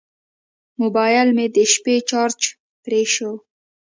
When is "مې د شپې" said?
1.35-1.95